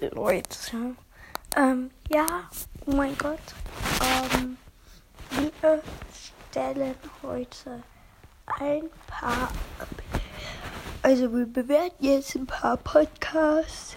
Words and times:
Leute. 0.00 0.94
Ähm, 1.56 1.90
ja, 2.08 2.48
oh 2.86 2.92
mein 2.92 3.16
Gott. 3.18 3.38
Ähm, 4.32 4.56
wir 5.30 5.82
stellen 6.50 6.94
heute 7.22 7.82
ein 8.46 8.88
paar. 9.06 9.48
Also, 11.02 11.32
wir 11.34 11.46
bewerten 11.46 12.04
jetzt 12.04 12.34
ein 12.34 12.46
paar 12.46 12.76
Podcasts. 12.76 13.96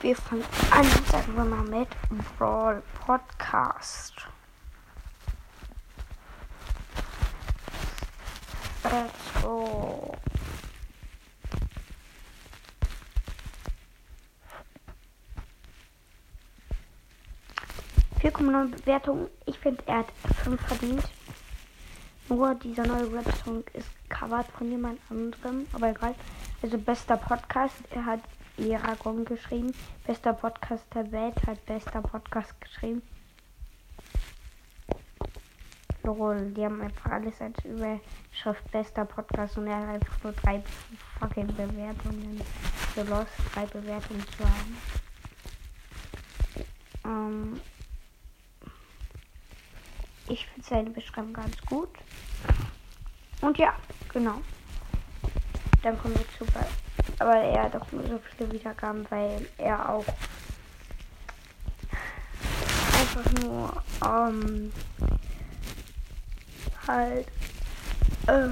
Wir 0.00 0.16
fangen 0.16 0.44
an, 0.70 0.86
sagen 1.10 1.34
wir 1.36 1.44
mal, 1.44 1.64
mit 1.64 1.88
Brawl 2.38 2.82
Podcast. 3.04 4.14
Let's 8.84 9.23
4,9 18.34 18.70
Bewertung. 18.70 19.28
Ich 19.46 19.58
finde, 19.58 19.82
er 19.86 19.98
hat 19.98 20.12
5 20.42 20.60
verdient. 20.60 21.04
Nur 22.28 22.54
dieser 22.54 22.86
neue 22.86 23.12
Rap-Song 23.12 23.62
ist 23.74 23.88
covered 24.08 24.46
von 24.46 24.70
jemand 24.70 24.98
anderem, 25.10 25.66
aber 25.72 25.90
egal. 25.90 26.14
Also 26.62 26.78
bester 26.78 27.16
Podcast, 27.16 27.76
er 27.90 28.06
hat 28.06 28.20
Eragon 28.56 29.24
geschrieben. 29.24 29.74
Bester 30.06 30.32
Podcast 30.32 30.84
der 30.94 31.10
Welt 31.12 31.34
hat 31.46 31.64
bester 31.66 32.00
Podcast 32.00 32.58
geschrieben. 32.60 33.02
Lol, 36.02 36.52
die 36.52 36.64
haben 36.64 36.80
einfach 36.80 37.12
alles 37.12 37.40
als 37.40 37.62
Überschrift 37.64 38.70
bester 38.72 39.04
Podcast 39.04 39.56
und 39.58 39.66
er 39.66 39.76
hat 39.76 39.88
einfach 39.88 40.22
nur 40.22 40.32
drei 40.32 40.62
fucking 41.18 41.46
Bewertungen. 41.48 42.40
So 42.94 43.02
los, 43.02 43.26
drei 43.52 43.66
Bewertungen 43.66 44.24
zu 44.36 44.44
haben. 44.44 44.76
Ähm, 47.04 47.60
ich 50.34 50.46
finde 50.46 50.68
seine 50.68 50.90
Beschreibung 50.90 51.32
ganz 51.32 51.56
gut. 51.64 51.90
Und 53.40 53.56
ja, 53.56 53.72
genau. 54.12 54.40
Dann 55.82 55.98
kommen 55.98 56.14
wir 56.16 56.26
zu. 56.36 56.52
Aber 57.20 57.36
er 57.36 57.64
hat 57.64 57.76
auch 57.76 57.92
nur 57.92 58.02
so 58.08 58.20
viele 58.36 58.52
Wiedergaben, 58.52 59.06
weil 59.10 59.46
er 59.58 59.88
auch 59.88 60.04
einfach 62.98 63.32
nur 63.42 63.82
ähm, 64.04 64.72
halt 66.88 67.28
äh, 68.26 68.48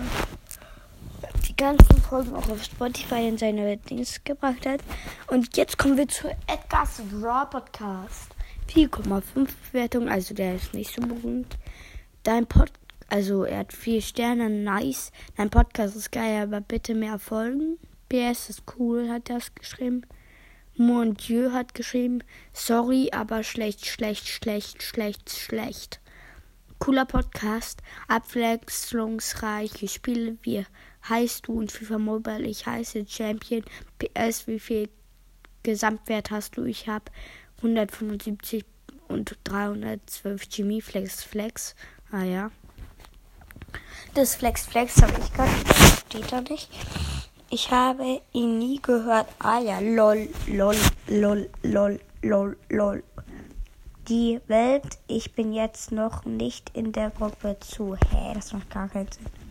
die 1.48 1.56
ganzen 1.56 2.00
Folgen 2.02 2.34
auch 2.36 2.48
auf 2.48 2.62
Spotify 2.62 3.26
in 3.26 3.38
seine 3.38 3.76
Dings 3.76 4.22
gebracht 4.22 4.66
hat. 4.66 4.80
Und 5.26 5.56
jetzt 5.56 5.78
kommen 5.78 5.96
wir 5.96 6.06
zu 6.06 6.28
Edgar's 6.46 7.02
Raw 7.20 7.46
Podcast. 7.46 8.36
4,5 8.68 9.48
Bewertung, 9.72 10.08
also 10.08 10.32
der 10.34 10.54
ist 10.54 10.72
nicht 10.74 10.94
so 10.94 11.02
berühmt. 11.02 11.56
Dein 12.24 12.46
Pod, 12.46 12.70
also 13.08 13.42
er 13.42 13.58
hat 13.58 13.72
vier 13.72 14.00
Sterne, 14.00 14.48
nice. 14.48 15.10
Dein 15.36 15.50
Podcast 15.50 15.96
ist 15.96 16.12
geil, 16.12 16.42
aber 16.42 16.60
bitte 16.60 16.94
mehr 16.94 17.18
Folgen. 17.18 17.78
PS 18.08 18.48
ist 18.48 18.62
cool, 18.78 19.08
hat 19.08 19.28
das 19.28 19.52
geschrieben. 19.56 20.02
Mon 20.76 21.14
Dieu 21.14 21.50
hat 21.50 21.74
geschrieben, 21.74 22.22
sorry, 22.52 23.10
aber 23.12 23.42
schlecht, 23.42 23.86
schlecht, 23.86 24.28
schlecht, 24.28 24.84
schlecht, 24.84 25.30
schlecht. 25.30 26.00
Cooler 26.78 27.06
Podcast, 27.06 27.82
abwechslungsreiche 28.06 29.88
Spiele. 29.88 30.38
Wie 30.42 30.64
heißt 31.08 31.48
du 31.48 31.58
und 31.58 31.72
FIFA 31.72 31.98
Mobile? 31.98 32.46
Ich 32.46 32.66
heiße 32.66 33.04
Champion. 33.08 33.64
PS, 33.98 34.46
wie 34.46 34.60
viel 34.60 34.88
Gesamtwert 35.64 36.30
hast 36.30 36.56
du? 36.56 36.66
Ich 36.66 36.86
habe 36.86 37.06
175 37.56 38.64
und 39.08 39.36
312 39.44 40.46
Jimmy 40.50 40.80
Flex 40.80 41.24
Flex. 41.24 41.74
Ah 42.12 42.24
ja. 42.24 42.50
Das 44.12 44.34
Flex 44.34 44.66
Flex 44.66 45.00
habe 45.00 45.14
ich 45.18 45.32
gerade. 45.32 45.50
Steht 46.06 46.30
da 46.30 46.42
nicht. 46.42 46.68
Ich 47.48 47.70
habe 47.70 48.20
ihn 48.32 48.58
nie 48.58 48.80
gehört. 48.82 49.26
Ah 49.38 49.58
ja, 49.58 49.78
lol, 49.80 50.28
lol, 50.46 50.76
lol, 51.06 51.48
lol, 51.62 52.00
lol, 52.20 52.56
lol. 52.68 53.02
Die 54.08 54.40
Welt, 54.46 54.98
ich 55.06 55.34
bin 55.34 55.54
jetzt 55.54 55.90
noch 55.90 56.26
nicht 56.26 56.70
in 56.74 56.92
der 56.92 57.08
Gruppe 57.08 57.56
zu. 57.60 57.96
Hä, 58.10 58.34
das 58.34 58.52
macht 58.52 58.68
gar 58.68 58.88
keinen 58.88 59.10
Sinn. 59.10 59.41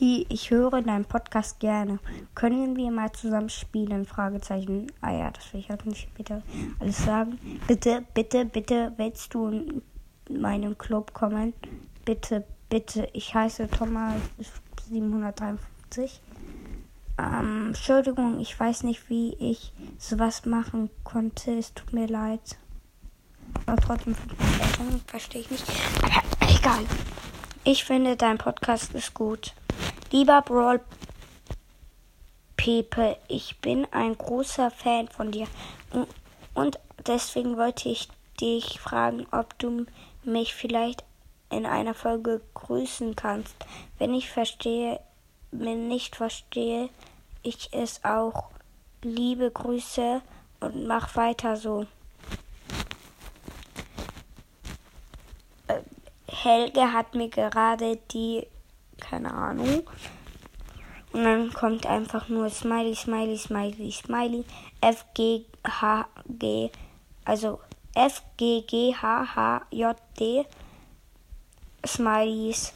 Hi, 0.00 0.26
ich 0.28 0.50
höre 0.50 0.82
deinen 0.82 1.04
Podcast 1.04 1.60
gerne. 1.60 2.00
Können 2.34 2.76
wir 2.76 2.90
mal 2.90 3.12
zusammen 3.12 3.48
spielen? 3.48 4.06
Fragezeichen. 4.06 4.90
Ah 5.00 5.12
ja, 5.12 5.30
das 5.30 5.52
will 5.52 5.60
ich 5.60 5.70
halt 5.70 5.86
nicht 5.86 6.00
später 6.00 6.42
alles 6.80 7.04
sagen. 7.04 7.38
Bitte, 7.68 8.04
bitte, 8.12 8.44
bitte, 8.44 8.92
willst 8.96 9.32
du 9.32 9.50
in 9.50 9.82
meinen 10.28 10.76
Club 10.76 11.14
kommen? 11.14 11.54
Bitte, 12.04 12.44
bitte. 12.68 13.08
Ich 13.12 13.36
heiße 13.36 13.68
Thomas 13.68 14.14
753. 14.88 16.20
Ähm, 17.16 17.66
Entschuldigung, 17.68 18.40
ich 18.40 18.58
weiß 18.58 18.82
nicht, 18.82 19.08
wie 19.08 19.34
ich 19.34 19.72
sowas 19.98 20.44
machen 20.44 20.90
konnte. 21.04 21.56
Es 21.56 21.72
tut 21.72 21.92
mir 21.92 22.08
leid. 22.08 22.58
Aber 23.66 23.80
trotzdem 23.80 24.16
verstehe 25.06 25.42
ich 25.42 25.52
nicht. 25.52 25.64
Aber 26.02 26.50
egal. 26.52 26.84
Ich 27.62 27.84
finde, 27.84 28.16
dein 28.16 28.38
Podcast 28.38 28.92
ist 28.94 29.14
gut. 29.14 29.54
Lieber 30.14 30.42
Brawl 30.42 30.80
Pepe, 32.56 33.16
ich 33.26 33.60
bin 33.60 33.84
ein 33.90 34.16
großer 34.16 34.70
Fan 34.70 35.08
von 35.08 35.32
dir 35.32 35.48
und 36.54 36.78
deswegen 37.04 37.56
wollte 37.56 37.88
ich 37.88 38.06
dich 38.40 38.78
fragen, 38.78 39.26
ob 39.32 39.58
du 39.58 39.86
mich 40.22 40.54
vielleicht 40.54 41.02
in 41.50 41.66
einer 41.66 41.94
Folge 41.94 42.42
grüßen 42.54 43.16
kannst. 43.16 43.56
Wenn 43.98 44.14
ich 44.14 44.30
verstehe, 44.30 45.00
wenn 45.50 45.88
nicht 45.88 46.14
verstehe, 46.14 46.90
ich 47.42 47.70
es 47.72 48.04
auch. 48.04 48.50
Liebe 49.02 49.50
Grüße 49.50 50.22
und 50.60 50.86
mach 50.86 51.16
weiter 51.16 51.56
so. 51.56 51.86
Äh, 55.66 55.80
Helge 56.28 56.92
hat 56.92 57.16
mir 57.16 57.28
gerade 57.30 57.96
die 58.12 58.46
keine 59.00 59.32
Ahnung. 59.32 59.82
Und 61.12 61.22
dann 61.22 61.52
kommt 61.52 61.86
einfach 61.86 62.28
nur 62.28 62.50
Smiley, 62.50 62.94
Smiley, 62.94 63.38
Smiley, 63.38 63.92
Smiley, 63.92 64.44
F, 64.80 65.04
G, 65.14 65.46
H, 65.64 66.06
G, 66.26 66.70
also 67.24 67.60
F, 67.94 68.22
G, 68.36 68.62
G, 68.66 68.92
H, 68.92 69.36
H, 69.36 69.62
J, 69.70 69.96
D, 70.18 70.44
Smileys, 71.86 72.72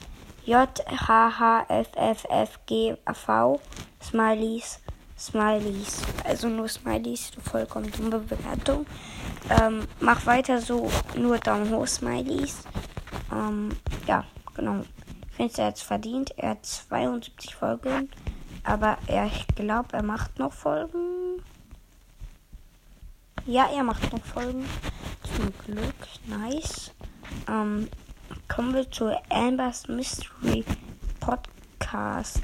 J, 0.47 0.69
H, 0.87 1.41
H, 1.41 1.67
F, 1.69 1.89
F, 1.97 2.27
F, 2.31 2.61
G, 2.67 2.97
V, 3.12 3.61
Smileys, 4.00 4.79
Smileys. 5.19 6.03
Also 6.23 6.49
nur 6.49 6.69
Smileys, 6.69 7.33
vollkommen 7.43 7.91
dumme 7.91 8.21
Bewertung. 8.21 8.87
Ähm, 9.50 9.87
mach 9.99 10.25
weiter 10.27 10.61
so, 10.61 10.89
nur 11.17 11.39
Daumen 11.39 11.75
hoch, 11.75 11.89
Smileys. 11.89 12.62
Ähm, 13.33 13.71
ja, 14.06 14.25
genau 14.55 14.85
finde, 15.38 15.62
er 15.62 15.66
hat 15.69 15.76
es 15.76 15.82
verdient. 15.82 16.31
Er 16.37 16.50
hat 16.50 16.66
72 16.66 17.54
Folgen. 17.54 18.10
Aber 18.65 18.99
er, 19.06 19.26
ich 19.26 19.47
glaube, 19.54 19.93
er 19.93 20.03
macht 20.03 20.38
noch 20.38 20.53
Folgen. 20.53 21.43
Ja, 23.47 23.69
er 23.75 23.84
macht 23.84 24.12
noch 24.12 24.22
Folgen. 24.25 24.66
Zum 25.22 25.53
Glück. 25.65 25.94
Nice. 26.26 26.93
Ähm, 27.49 27.88
kommen 28.49 28.75
wir 28.75 28.91
zu 28.91 29.10
Amber's 29.31 29.88
Mystery 29.88 30.65
Podcast. 31.21 32.41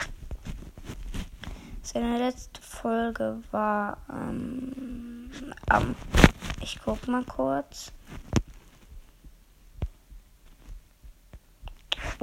Seine 1.82 2.18
letzte 2.18 2.62
Folge 2.62 3.38
war, 3.50 3.98
ähm, 4.10 5.30
ähm 5.70 5.94
ich 6.60 6.78
guck 6.82 7.06
mal 7.08 7.24
kurz. 7.24 7.92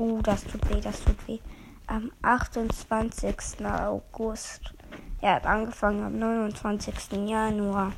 Oh, 0.03 0.19
das 0.23 0.43
tut 0.45 0.67
weh, 0.67 0.81
das 0.81 1.03
tut 1.03 1.27
weh. 1.27 1.37
Am 1.85 2.11
28. 2.23 3.63
August. 3.63 4.73
Er 5.21 5.35
hat 5.35 5.45
angefangen 5.45 6.03
am 6.03 6.17
29. 6.17 7.29
Januar. 7.29 7.93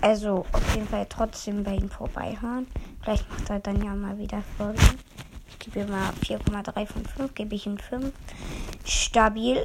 Also 0.00 0.44
auf 0.50 0.74
jeden 0.74 0.88
Fall 0.88 1.06
trotzdem 1.08 1.62
bei 1.62 1.76
ihm 1.76 1.88
vorbeihören. 1.88 2.66
Vielleicht 3.00 3.30
macht 3.30 3.48
er 3.48 3.60
dann 3.60 3.80
ja 3.80 3.94
mal 3.94 4.18
wieder 4.18 4.42
Folgen. 4.58 4.80
Ich 5.48 5.60
gebe 5.60 5.86
ihm 5.86 5.90
mal 5.90 6.10
4,3 6.20 6.84
von 6.84 7.06
5, 7.06 7.34
gebe 7.36 7.54
ich 7.54 7.64
ihm 7.64 7.78
5. 7.78 8.12
Stabil 8.84 9.64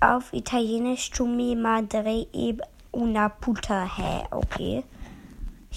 auf 0.00 0.34
Italienisch 0.34 1.08
Tu 1.08 1.24
mi 1.24 1.56
madre 1.56 2.26
e 2.30 2.58
una 2.92 3.30
puta. 3.30 3.86
Hä, 3.96 4.26
okay. 4.32 4.84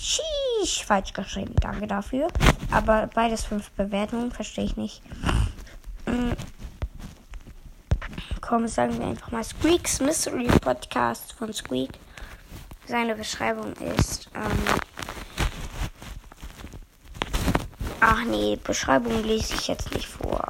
Sheesh, 0.02 0.86
falsch 0.86 1.14
geschrieben. 1.14 1.56
Danke 1.62 1.86
dafür. 1.86 2.28
Aber 2.72 3.10
beides 3.14 3.44
fünf 3.44 3.70
Bewertungen, 3.72 4.32
verstehe 4.32 4.64
ich 4.64 4.78
nicht. 4.78 5.02
Mm. 6.10 6.34
komm, 8.42 8.68
sagen 8.68 8.98
wir 8.98 9.06
einfach 9.06 9.32
mal 9.32 9.44
Squeaks 9.44 10.00
Mystery 10.00 10.48
Podcast 10.48 11.34
von 11.34 11.54
Squeak. 11.54 11.92
Seine 12.88 13.14
Beschreibung 13.14 13.74
ist, 13.74 14.28
ähm, 14.34 14.66
ach 18.00 18.24
nee, 18.24 18.56
Beschreibung 18.64 19.24
lese 19.24 19.54
ich 19.54 19.68
jetzt 19.68 19.92
nicht 19.94 20.08
vor. 20.08 20.44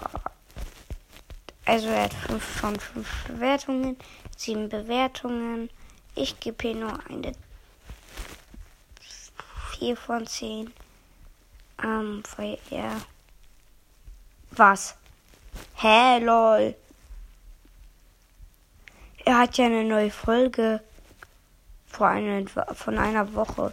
Also 1.66 1.90
er 1.90 2.04
hat 2.04 2.14
5 2.14 2.42
von 2.42 2.80
5 2.80 3.24
Bewertungen, 3.28 3.98
7 4.38 4.70
Bewertungen. 4.70 5.70
Ich 6.16 6.40
gebe 6.40 6.56
hier 6.62 6.76
nur 6.76 6.98
eine 7.10 7.34
4 9.78 9.98
von 9.98 10.26
10. 10.26 10.74
Ähm, 11.84 12.24
weil 12.38 12.58
er. 12.70 13.02
Was? 14.52 14.96
Hä, 15.76 16.20
lol. 16.20 16.76
Er 19.26 19.38
hat 19.38 19.58
ja 19.58 19.66
eine 19.66 19.84
neue 19.84 20.12
Folge 20.12 20.82
vor 21.88 22.08
einer, 22.08 22.46
von 22.74 22.98
einer 22.98 23.34
Woche. 23.34 23.72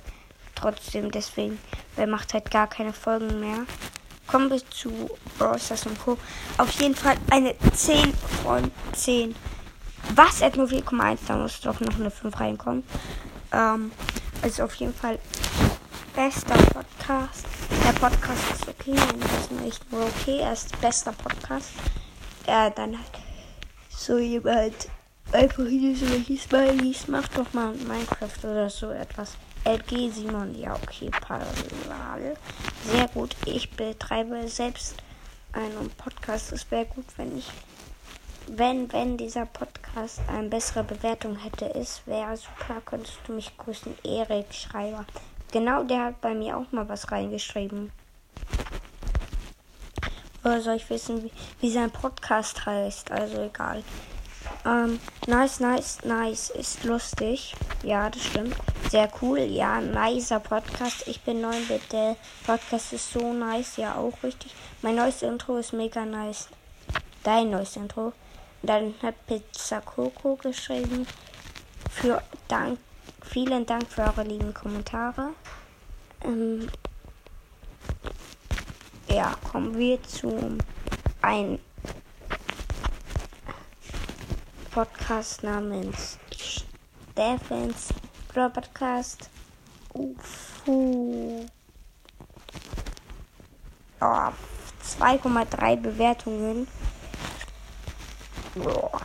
Trotzdem, 0.55 1.11
deswegen, 1.11 1.58
er 1.96 2.06
macht 2.06 2.34
halt 2.34 2.50
gar 2.50 2.67
keine 2.67 2.93
Folgen 2.93 3.40
mehr. 3.40 3.67
Kommen 4.26 4.50
wir 4.50 4.61
zu 4.70 5.11
Browsers 5.38 5.87
und 5.87 5.99
Co. 6.00 6.19
Auf 6.58 6.70
jeden 6.81 6.94
Fall 6.94 7.17
eine 7.31 7.55
10 7.75 8.12
von 8.43 8.70
10. 8.93 9.34
Was? 10.14 10.40
Er 10.40 10.49
hat 10.49 10.56
nur 10.56 10.67
4,1, 10.67 11.19
da 11.26 11.37
muss 11.37 11.61
doch 11.61 11.81
noch 11.81 11.94
eine 11.94 12.11
5 12.11 12.40
reinkommen. 12.40 12.84
Ähm, 13.52 13.93
also 14.43 14.64
auf 14.64 14.75
jeden 14.75 14.94
Fall 14.94 15.19
bester 16.17 16.57
Podcast. 16.73 17.45
Der 17.85 17.93
Podcast 17.93 18.51
ist 18.55 18.69
okay 18.69 18.93
und 18.93 19.23
ist 19.23 19.53
nicht 19.53 19.93
nur 19.93 20.07
okay, 20.07 20.39
er 20.39 20.55
ist 20.55 20.81
bester 20.81 21.13
Podcast. 21.13 21.73
Er 22.47 22.71
dann 22.71 22.97
halt 22.97 23.23
so 23.91 24.17
jemand 24.17 24.89
einfach 25.33 25.67
hier 25.67 25.95
so 25.95 26.07
Smileys, 26.07 27.07
mach 27.09 27.29
doch 27.29 27.53
mal 27.53 27.75
Minecraft 27.75 28.45
oder 28.45 28.71
so 28.71 28.91
etwas. 28.93 29.37
LG 29.65 30.11
Simon, 30.11 30.59
ja 30.59 30.75
okay, 30.77 31.11
parallel. 31.11 32.35
Sehr 32.91 33.09
gut. 33.09 33.37
Ich 33.45 33.71
betreibe 33.73 34.49
selbst 34.49 34.95
einen 35.53 35.91
Podcast. 35.99 36.51
Es 36.53 36.71
wäre 36.71 36.87
gut, 36.87 37.05
wenn 37.19 37.37
ich, 37.37 37.51
wenn, 38.47 38.91
wenn 38.91 39.19
dieser 39.19 39.45
Podcast 39.45 40.21
eine 40.29 40.49
bessere 40.49 40.83
Bewertung 40.83 41.37
hätte, 41.37 41.67
ist, 41.67 42.07
wäre 42.07 42.39
super, 42.39 42.81
könntest 42.87 43.19
du 43.27 43.35
mich 43.35 43.55
grüßen, 43.59 43.95
Erik 44.03 44.55
Schreiber. 44.55 45.05
Genau, 45.53 45.85
der 45.85 46.05
hat 46.05 46.21
bei 46.21 46.35
mir 46.35 46.57
auch 46.57 46.71
mal 46.73 46.89
was 46.89 47.11
reingeschrieben. 47.11 47.93
Oder 50.45 50.61
soll 50.61 50.77
ich 50.77 50.89
wissen, 50.91 51.25
wie, 51.25 51.33
wie 51.61 51.71
sein 51.71 51.91
Podcast 51.91 52.67
heißt? 52.67 53.11
Also 53.11 53.43
egal. 53.43 53.83
Ähm, 54.65 55.01
nice, 55.27 55.61
nice, 55.61 55.99
nice. 56.05 56.51
Ist 56.51 56.85
lustig. 56.85 57.55
Ja, 57.83 58.11
das 58.11 58.23
stimmt. 58.23 58.55
Sehr 58.89 59.09
cool. 59.21 59.41
Ja, 59.41 59.81
nicer 59.81 60.41
Podcast. 60.41 61.07
Ich 61.09 61.21
bin 61.23 61.41
neu 61.41 61.55
mit 61.69 61.93
der 61.93 62.17
Podcast 62.45 62.93
ist 62.93 63.13
so 63.13 63.33
nice. 63.33 63.77
Ja, 63.77 63.97
auch 63.97 64.23
richtig. 64.23 64.55
Mein 64.83 64.97
neues 64.97 65.23
Intro 65.23 65.57
ist 65.57 65.73
mega 65.73 66.05
nice. 66.05 66.49
Dein 67.25 67.51
neues 67.51 67.77
Intro. 67.77 68.13
Dann 68.63 68.95
hat 69.03 69.15
Pizza 69.27 69.81
Coco 69.81 70.37
geschrieben. 70.37 71.07
Für 71.91 72.23
Dank 72.49 72.79
Vielen 73.31 73.67
Dank 73.67 73.88
für 73.88 74.02
eure 74.02 74.23
lieben 74.23 74.55
Kommentare. 74.55 75.31
Ähm, 76.23 76.69
ja, 79.08 79.34
kommen 79.50 79.76
wir 79.76 80.02
zu 80.02 80.58
einem 81.23 81.58
Podcast 84.70 85.43
namens 85.43 86.19
Steffens 86.34 87.88
Podcast. 88.32 89.31
Ufu. 89.94 91.46
Oh, 94.00 94.32
2,3 94.84 95.76
Bewertungen. 95.76 96.69
Boah. 98.55 99.00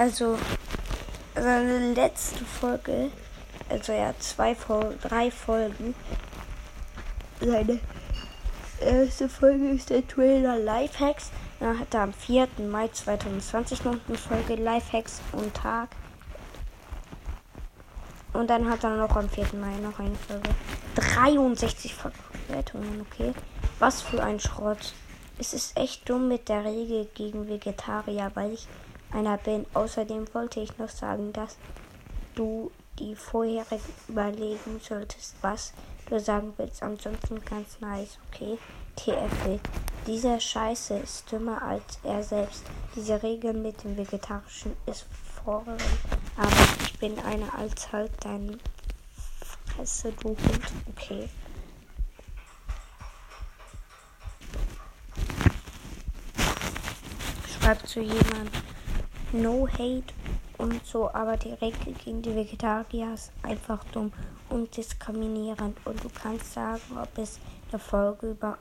Also 0.00 0.38
seine 1.34 1.92
letzte 1.92 2.42
Folge, 2.42 3.10
also 3.68 3.92
ja, 3.92 4.14
zwei 4.18 4.54
Folgen, 4.54 4.98
drei 5.02 5.30
Folgen. 5.30 5.94
Seine 7.38 7.80
erste 8.80 9.28
Folge 9.28 9.68
ist 9.68 9.90
der 9.90 10.08
Trailer 10.08 10.58
Lifehacks. 10.58 11.30
Dann 11.58 11.78
hat 11.78 11.92
er 11.92 12.00
am 12.00 12.14
4. 12.14 12.48
Mai 12.70 12.88
2020 12.88 13.84
noch 13.84 13.96
eine 14.08 14.16
Folge 14.16 14.54
Lifehacks 14.54 15.20
und 15.32 15.52
Tag. 15.52 15.90
Und 18.32 18.48
dann 18.48 18.70
hat 18.70 18.82
er 18.84 18.96
noch 18.96 19.14
am 19.14 19.28
4. 19.28 19.48
Mai 19.60 19.76
noch 19.82 19.98
eine 19.98 20.16
Folge. 20.16 20.48
63 20.94 21.94
Bewertungen, 22.48 23.06
okay. 23.06 23.34
Was 23.78 24.00
für 24.00 24.22
ein 24.22 24.40
Schrott. 24.40 24.94
Es 25.38 25.52
ist 25.52 25.76
echt 25.76 26.08
dumm 26.08 26.28
mit 26.28 26.48
der 26.48 26.64
Regel 26.64 27.06
gegen 27.14 27.48
Vegetarier, 27.48 28.30
weil 28.34 28.54
ich 28.54 28.66
einer 29.12 29.38
bin. 29.38 29.66
Außerdem 29.74 30.32
wollte 30.34 30.60
ich 30.60 30.76
noch 30.78 30.88
sagen, 30.88 31.32
dass 31.32 31.56
du 32.34 32.70
die 32.98 33.14
vorherig 33.14 33.80
überlegen 34.08 34.80
solltest, 34.80 35.34
was 35.40 35.72
du 36.08 36.20
sagen 36.20 36.52
willst. 36.56 36.82
Ansonsten 36.82 37.42
ganz 37.44 37.80
nice, 37.80 38.18
okay? 38.28 38.58
TFW. 38.96 39.58
Dieser 40.06 40.40
Scheiße 40.40 40.98
ist 40.98 41.30
dümmer 41.30 41.62
als 41.62 41.98
er 42.02 42.22
selbst. 42.22 42.64
Diese 42.94 43.22
Regel 43.22 43.54
mit 43.54 43.82
dem 43.84 43.96
Vegetarischen 43.96 44.76
ist 44.86 45.06
vorrang. 45.44 45.78
Aber 46.36 46.50
ich 46.84 46.98
bin 46.98 47.18
einer 47.20 47.54
als 47.54 47.92
halt 47.92 48.12
dein 48.20 48.58
Fresse, 49.66 50.12
du 50.20 50.30
Hund. 50.30 50.72
Okay. 50.90 51.28
Schreib 57.60 57.86
zu 57.86 58.00
jemandem. 58.00 58.69
No 59.32 59.68
Hate 59.68 60.12
und 60.58 60.84
so, 60.84 61.08
aber 61.12 61.36
die 61.36 61.52
Regel 61.52 61.94
gegen 62.04 62.20
die 62.20 62.34
Vegetarier 62.34 63.14
ist 63.14 63.30
einfach 63.42 63.84
dumm 63.92 64.12
und 64.48 64.76
diskriminierend. 64.76 65.76
Und 65.84 66.02
du 66.02 66.08
kannst 66.08 66.52
sagen, 66.52 66.82
ob 67.00 67.16
es 67.16 67.38
der 67.70 67.78
Folge 67.78 68.30
über 68.30 68.58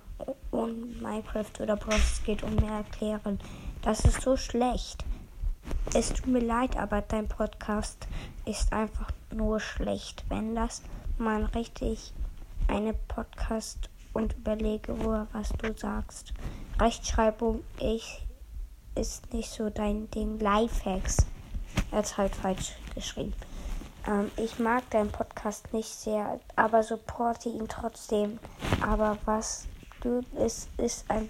um 0.51 0.99
Minecraft 1.01 1.59
oder 1.59 1.75
Bros 1.75 2.21
geht 2.23 2.43
und 2.43 2.61
mir 2.61 2.71
erklären. 2.71 3.39
Das 3.81 4.05
ist 4.05 4.21
so 4.21 4.37
schlecht. 4.37 5.03
Es 5.93 6.13
tut 6.13 6.27
mir 6.27 6.39
leid, 6.39 6.77
aber 6.77 7.01
dein 7.01 7.27
Podcast 7.27 8.07
ist 8.45 8.71
einfach 8.71 9.11
nur 9.33 9.59
schlecht. 9.59 10.23
Wenn 10.29 10.53
das 10.53 10.83
mal 11.17 11.45
richtig 11.45 12.13
eine 12.67 12.93
Podcast 12.93 13.89
und 14.13 14.33
überlege, 14.33 15.03
wo 15.03 15.25
was 15.33 15.49
du 15.49 15.75
sagst. 15.75 16.33
Rechtschreibung, 16.79 17.63
ich 17.79 18.25
ist 18.95 19.33
nicht 19.33 19.49
so 19.49 19.69
dein 19.69 20.09
Ding. 20.11 20.39
Lifehacks. 20.39 21.17
Er 21.91 21.99
hat 21.99 22.17
halt 22.17 22.35
falsch 22.35 22.73
geschrieben. 22.95 23.33
Ähm, 24.07 24.31
ich 24.37 24.59
mag 24.59 24.89
deinen 24.89 25.11
Podcast 25.11 25.73
nicht 25.73 25.89
sehr, 25.89 26.39
aber 26.55 26.83
supporte 26.83 27.49
ihn 27.49 27.67
trotzdem. 27.67 28.39
Aber 28.81 29.17
was 29.25 29.67
du 30.01 30.21
bist, 30.35 30.69
ist 30.77 31.05
ein 31.09 31.29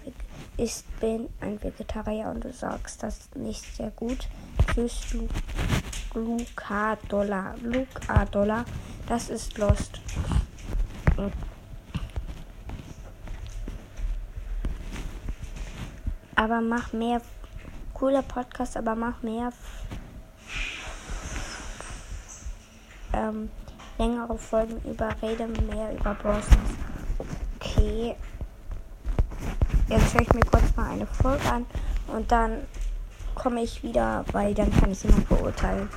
ich 0.56 0.82
bin 1.00 1.30
ein 1.40 1.62
Vegetarier 1.62 2.28
und 2.28 2.44
du 2.44 2.52
sagst 2.52 3.02
das 3.02 3.30
nicht 3.34 3.64
sehr 3.76 3.90
gut. 3.92 4.28
Tschüss, 4.74 5.16
Luca 6.12 6.96
Dollar. 7.08 7.54
Luca 7.62 8.26
Dollar. 8.26 8.66
Das 9.06 9.30
ist 9.30 9.56
Lost. 9.56 10.00
Aber 16.34 16.60
mach 16.60 16.92
mehr 16.92 17.22
cooler 18.00 18.22
Podcast, 18.22 18.78
aber 18.78 18.94
mach 18.94 19.22
mehr 19.22 19.52
ähm, 23.12 23.50
längere 23.98 24.38
Folgen 24.38 24.80
über 24.90 25.10
Rede 25.20 25.46
mehr 25.46 25.92
über 25.92 26.14
Bros. 26.14 26.46
Okay. 27.58 28.16
Jetzt 29.88 30.14
höre 30.14 30.22
ich 30.22 30.32
mir 30.32 30.40
kurz 30.40 30.74
mal 30.76 30.92
eine 30.92 31.06
Folge 31.06 31.44
an 31.52 31.66
und 32.06 32.32
dann 32.32 32.62
komme 33.34 33.62
ich 33.62 33.82
wieder, 33.82 34.24
weil 34.32 34.54
dann 34.54 34.72
kann 34.72 34.92
ich 34.92 35.04
noch 35.04 35.20
beurteilen. 35.24 35.90